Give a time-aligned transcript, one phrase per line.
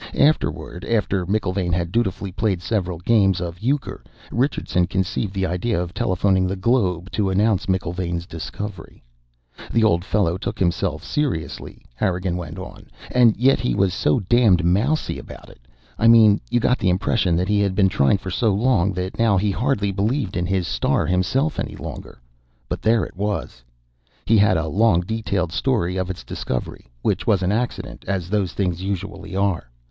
[0.17, 5.93] Afterward, after McIlvaine had dutifully played several games of euchre, Richardson conceived the idea of
[5.93, 9.03] telephoning the Globe to announce McIlvaine's discovery.
[9.71, 12.87] "The old fellow took himself seriously," Harrigan went on.
[13.11, 15.67] "And yet he was so damned mousy about it.
[15.99, 19.19] I mean, you got the impression that he had been trying for so long that
[19.19, 22.19] now he hardly believed in his star himself any longer.
[22.67, 23.63] But there it was.
[24.25, 28.53] He had a long, detailed story of its discovery, which was an accident, as those
[28.53, 29.69] things usually are.